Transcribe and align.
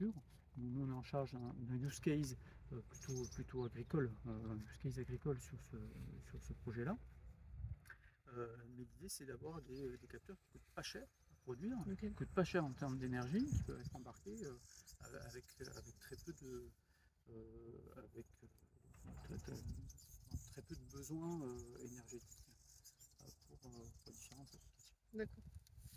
Nous, 0.00 0.12
on 0.56 0.88
est 0.88 0.92
en 0.92 1.02
charge 1.02 1.32
d'un 1.32 1.76
use 1.76 2.00
case 2.00 2.36
euh, 2.72 2.80
plutôt, 3.30 3.64
agricole, 3.64 4.12
euh, 4.26 4.50
un 4.50 4.58
use 4.58 4.78
case 4.82 4.98
agricole 4.98 5.40
sur 5.40 5.58
ce, 6.40 6.52
projet-là. 6.52 6.98
Euh, 8.34 8.56
mais 8.76 8.84
l'idée, 8.84 9.08
c'est 9.08 9.24
d'avoir 9.24 9.62
des, 9.62 9.98
capteurs 10.08 10.36
qui 10.36 10.46
ne 10.48 10.52
coûtent 10.52 10.74
pas 10.74 10.82
cher 10.82 11.06
à 11.30 11.34
produire, 11.36 11.76
qui 11.98 12.06
ne 12.06 12.14
coûtent 12.14 12.34
pas 12.34 12.44
cher 12.44 12.64
en 12.64 12.72
termes 12.72 12.98
d'énergie, 12.98 13.44
qui 13.46 13.62
peuvent 13.62 13.80
être 13.80 13.96
embarqués 13.96 14.36
avec, 15.24 15.44
très 16.00 16.16
peu 16.16 16.32
de, 16.32 16.70
avec, 17.96 18.26
très, 20.52 20.62
peu 20.62 20.74
de 20.74 20.84
besoins 20.92 21.40
énergétiques 21.80 22.44
pour, 23.48 23.58
pour 23.58 24.12
différentes 24.12 24.54
applications. 24.54 24.96
D'accord. 25.14 25.55